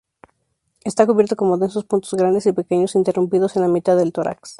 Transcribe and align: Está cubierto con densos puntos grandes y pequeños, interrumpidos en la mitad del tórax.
Está 0.83 1.05
cubierto 1.05 1.35
con 1.35 1.59
densos 1.59 1.85
puntos 1.85 2.11
grandes 2.15 2.47
y 2.47 2.53
pequeños, 2.53 2.95
interrumpidos 2.95 3.55
en 3.55 3.61
la 3.61 3.67
mitad 3.67 3.95
del 3.95 4.11
tórax. 4.11 4.49